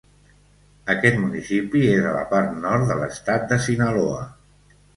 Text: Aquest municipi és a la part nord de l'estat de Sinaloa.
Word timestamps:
Aquest 0.93 1.19
municipi 1.25 1.83
és 1.97 2.09
a 2.11 2.15
la 2.17 2.25
part 2.33 2.57
nord 2.65 2.89
de 2.93 2.99
l'estat 3.03 3.49
de 3.55 3.63
Sinaloa. 3.69 4.21